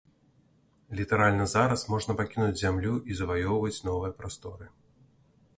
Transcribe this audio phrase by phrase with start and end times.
[0.99, 4.65] Літаральна зараз можна пакінуць зямлю і заваёўваць новыя прасторы.